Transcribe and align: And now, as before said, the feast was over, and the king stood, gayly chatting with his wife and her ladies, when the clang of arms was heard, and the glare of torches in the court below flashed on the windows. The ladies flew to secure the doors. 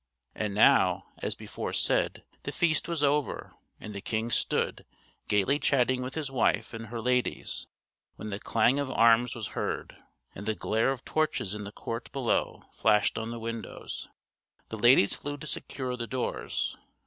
And 0.33 0.55
now, 0.55 1.09
as 1.19 1.35
before 1.35 1.73
said, 1.73 2.23
the 2.41 2.51
feast 2.51 2.87
was 2.87 3.03
over, 3.03 3.53
and 3.79 3.93
the 3.93 4.01
king 4.01 4.31
stood, 4.31 4.83
gayly 5.27 5.59
chatting 5.59 6.01
with 6.01 6.15
his 6.15 6.31
wife 6.31 6.73
and 6.73 6.87
her 6.87 6.99
ladies, 6.99 7.67
when 8.15 8.31
the 8.31 8.39
clang 8.39 8.79
of 8.79 8.89
arms 8.89 9.35
was 9.35 9.49
heard, 9.49 9.95
and 10.33 10.47
the 10.47 10.55
glare 10.55 10.89
of 10.89 11.05
torches 11.05 11.53
in 11.53 11.65
the 11.65 11.71
court 11.71 12.11
below 12.11 12.63
flashed 12.73 13.15
on 13.19 13.29
the 13.29 13.37
windows. 13.37 14.09
The 14.69 14.77
ladies 14.79 15.15
flew 15.15 15.37
to 15.37 15.45
secure 15.45 15.95
the 15.95 16.07
doors. 16.07 16.75